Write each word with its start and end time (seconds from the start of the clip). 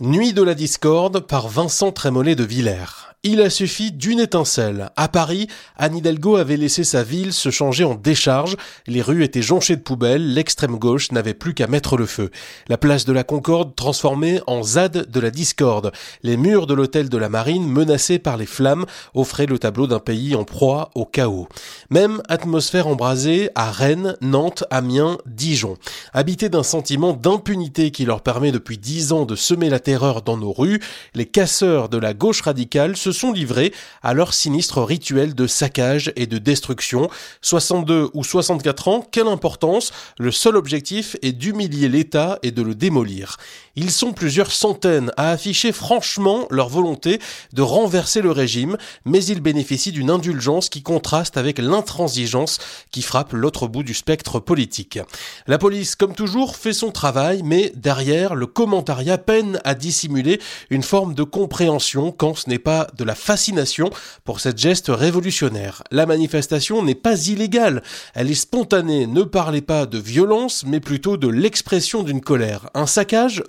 Nuit 0.00 0.32
de 0.32 0.44
la 0.44 0.54
discorde 0.54 1.26
par 1.26 1.48
Vincent 1.48 1.90
Trémollet 1.90 2.36
de 2.36 2.44
Villers. 2.44 3.08
Il 3.24 3.40
a 3.40 3.50
suffi 3.50 3.90
d'une 3.90 4.20
étincelle. 4.20 4.90
À 4.94 5.08
Paris, 5.08 5.48
Anne 5.76 5.96
Hidalgo 5.96 6.36
avait 6.36 6.56
laissé 6.56 6.84
sa 6.84 7.02
ville 7.02 7.32
se 7.32 7.50
changer 7.50 7.82
en 7.82 7.96
décharge. 7.96 8.56
Les 8.86 9.02
rues 9.02 9.24
étaient 9.24 9.42
jonchées 9.42 9.74
de 9.74 9.82
poubelles. 9.82 10.34
L'extrême 10.34 10.78
gauche 10.78 11.10
n'avait 11.10 11.34
plus 11.34 11.52
qu'à 11.52 11.66
mettre 11.66 11.96
le 11.96 12.06
feu. 12.06 12.30
La 12.68 12.78
place 12.78 13.04
de 13.06 13.12
la 13.12 13.24
Concorde 13.24 13.74
transformée 13.74 14.40
en 14.46 14.62
ZAD 14.62 15.10
de 15.10 15.20
la 15.20 15.32
discorde. 15.32 15.90
Les 16.22 16.36
murs 16.36 16.68
de 16.68 16.74
l'hôtel 16.74 17.08
de 17.08 17.18
la 17.18 17.28
Marine 17.28 17.66
menacés 17.66 18.20
par 18.20 18.36
les 18.36 18.46
flammes 18.46 18.86
offraient 19.14 19.46
le 19.46 19.58
tableau 19.58 19.88
d'un 19.88 19.98
pays 19.98 20.36
en 20.36 20.44
proie 20.44 20.92
au 20.94 21.04
chaos. 21.04 21.48
Même 21.90 22.22
atmosphère 22.28 22.86
embrasée 22.86 23.50
à 23.56 23.72
Rennes, 23.72 24.16
Nantes, 24.20 24.62
Amiens, 24.70 25.18
Dijon. 25.26 25.76
Habités 26.12 26.50
d'un 26.50 26.62
sentiment 26.62 27.14
d'impunité 27.14 27.90
qui 27.90 28.04
leur 28.04 28.22
permet 28.22 28.52
depuis 28.52 28.78
dix 28.78 29.12
ans 29.12 29.24
de 29.24 29.34
semer 29.34 29.70
la 29.70 29.80
dans 29.96 30.36
nos 30.36 30.52
rues, 30.52 30.80
les 31.14 31.24
casseurs 31.24 31.88
de 31.88 31.96
la 31.96 32.12
gauche 32.12 32.42
radicale 32.42 32.96
se 32.96 33.10
sont 33.10 33.32
livrés 33.32 33.72
à 34.02 34.12
leur 34.12 34.34
sinistre 34.34 34.82
rituel 34.82 35.34
de 35.34 35.46
saccage 35.46 36.12
et 36.16 36.26
de 36.26 36.36
destruction. 36.36 37.08
62 37.40 38.10
ou 38.12 38.22
64 38.22 38.88
ans, 38.88 39.06
quelle 39.10 39.28
importance? 39.28 39.92
Le 40.18 40.30
seul 40.30 40.56
objectif 40.56 41.16
est 41.22 41.32
d'humilier 41.32 41.88
l'État 41.88 42.38
et 42.42 42.50
de 42.50 42.60
le 42.60 42.74
démolir. 42.74 43.36
Ils 43.80 43.92
sont 43.92 44.12
plusieurs 44.12 44.50
centaines 44.50 45.12
à 45.16 45.30
afficher 45.30 45.70
franchement 45.70 46.48
leur 46.50 46.68
volonté 46.68 47.20
de 47.52 47.62
renverser 47.62 48.22
le 48.22 48.32
régime, 48.32 48.76
mais 49.04 49.24
ils 49.24 49.40
bénéficient 49.40 49.92
d'une 49.92 50.10
indulgence 50.10 50.68
qui 50.68 50.82
contraste 50.82 51.36
avec 51.36 51.60
l'intransigeance 51.60 52.58
qui 52.90 53.02
frappe 53.02 53.32
l'autre 53.32 53.68
bout 53.68 53.84
du 53.84 53.94
spectre 53.94 54.40
politique. 54.40 54.98
La 55.46 55.58
police, 55.58 55.94
comme 55.94 56.16
toujours, 56.16 56.56
fait 56.56 56.72
son 56.72 56.90
travail, 56.90 57.42
mais 57.44 57.72
derrière, 57.76 58.34
le 58.34 58.48
commentariat 58.48 59.16
peine 59.16 59.60
à 59.62 59.76
dissimuler 59.76 60.40
une 60.70 60.82
forme 60.82 61.14
de 61.14 61.22
compréhension 61.22 62.10
quand 62.10 62.36
ce 62.36 62.50
n'est 62.50 62.58
pas 62.58 62.88
de 62.96 63.04
la 63.04 63.14
fascination 63.14 63.90
pour 64.24 64.40
cette 64.40 64.58
geste 64.58 64.88
révolutionnaire. 64.88 65.84
La 65.92 66.04
manifestation 66.04 66.82
n'est 66.82 66.96
pas 66.96 67.28
illégale, 67.28 67.84
elle 68.14 68.28
est 68.28 68.34
spontanée. 68.34 69.06
Ne 69.06 69.22
parlez 69.22 69.62
pas 69.62 69.86
de 69.86 69.98
violence, 69.98 70.64
mais 70.66 70.80
plutôt 70.80 71.16
de 71.16 71.28
l'expression 71.28 72.02
d'une 72.02 72.20
colère. 72.20 72.70
Un 72.74 72.88
saccage. 72.88 73.44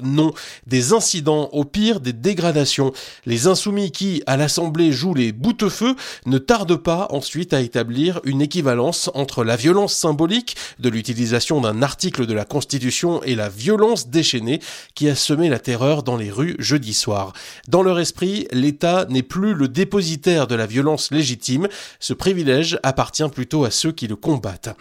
Des 0.68 0.94
incidents, 0.94 1.50
au 1.52 1.66
pire 1.66 2.00
des 2.00 2.14
dégradations. 2.14 2.92
Les 3.26 3.48
insoumis 3.48 3.92
qui, 3.92 4.24
à 4.26 4.38
l'Assemblée, 4.38 4.92
jouent 4.92 5.14
les 5.14 5.32
boutefeux 5.32 5.96
ne 6.26 6.38
tardent 6.38 6.76
pas 6.76 7.08
ensuite 7.12 7.54
à 7.54 7.62
établir 7.62 8.20
une 8.24 8.42
équivalence 8.42 9.10
entre 9.14 9.44
la 9.44 9.56
violence 9.56 9.94
symbolique 9.94 10.56
de 10.80 10.90
l'utilisation 10.90 11.62
d'un 11.62 11.82
article 11.82 12.26
de 12.26 12.34
la 12.34 12.46
Constitution 12.46 13.22
et 13.24 13.36
la 13.36 13.50
violence 13.50 14.10
déchaînée 14.10 14.60
qui 14.96 15.10
a 15.10 15.16
semé 15.16 15.50
la 15.50 15.60
terreur 15.60 16.04
dans 16.04 16.18
les 16.18 16.32
rues 16.32 16.56
jeudi 16.60 16.94
soir. 16.94 17.34
Dans 17.68 17.84
leur 17.84 18.00
esprit, 18.00 18.48
l'État 18.52 19.06
n'est 19.10 19.24
plus 19.24 19.54
le 19.54 19.68
dépositaire 19.68 20.48
de 20.48 20.56
la 20.56 20.66
violence 20.66 21.12
légitime, 21.12 21.68
ce 22.00 22.14
privilège 22.14 22.80
appartient 22.84 23.28
plutôt 23.30 23.64
à 23.64 23.72
ceux 23.72 23.92
qui 23.92 24.08
le 24.08 24.16
combattent. 24.16 24.76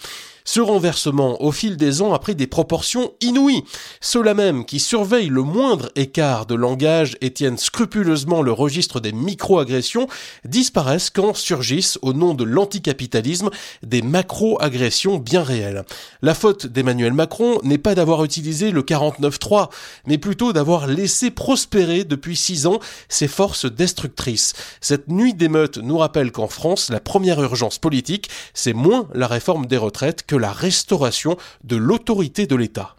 Ce 0.50 0.60
renversement, 0.60 1.42
au 1.42 1.52
fil 1.52 1.76
des 1.76 2.00
ans, 2.00 2.14
a 2.14 2.18
pris 2.18 2.34
des 2.34 2.46
proportions 2.46 3.12
inouïes. 3.20 3.64
Ceux-là 4.00 4.32
même 4.32 4.64
qui 4.64 4.80
surveillent 4.80 5.28
le 5.28 5.42
moindre 5.42 5.90
écart 5.94 6.46
de 6.46 6.54
langage 6.54 7.18
et 7.20 7.30
tiennent 7.34 7.58
scrupuleusement 7.58 8.40
le 8.40 8.50
registre 8.50 8.98
des 8.98 9.12
micro-agressions 9.12 10.08
disparaissent 10.46 11.10
quand 11.10 11.36
surgissent, 11.36 11.98
au 12.00 12.14
nom 12.14 12.32
de 12.32 12.44
l'anticapitalisme, 12.44 13.50
des 13.82 14.00
macro-agressions 14.00 15.18
bien 15.18 15.42
réelles. 15.42 15.84
La 16.22 16.32
faute 16.32 16.64
d'Emmanuel 16.64 17.12
Macron 17.12 17.58
n'est 17.62 17.76
pas 17.76 17.94
d'avoir 17.94 18.24
utilisé 18.24 18.70
le 18.70 18.80
49-3, 18.80 19.68
mais 20.06 20.16
plutôt 20.16 20.54
d'avoir 20.54 20.86
laissé 20.86 21.30
prospérer 21.30 22.04
depuis 22.04 22.36
six 22.36 22.66
ans 22.66 22.80
ses 23.10 23.28
forces 23.28 23.70
destructrices. 23.70 24.54
Cette 24.80 25.08
nuit 25.08 25.34
d'émeute 25.34 25.76
nous 25.76 25.98
rappelle 25.98 26.32
qu'en 26.32 26.48
France, 26.48 26.88
la 26.88 27.00
première 27.00 27.42
urgence 27.42 27.78
politique, 27.78 28.30
c'est 28.54 28.72
moins 28.72 29.08
la 29.12 29.26
réforme 29.26 29.66
des 29.66 29.76
retraites 29.76 30.24
que 30.38 30.40
la 30.40 30.52
restauration 30.52 31.36
de 31.64 31.76
l'autorité 31.76 32.46
de 32.46 32.54
l'État. 32.54 32.97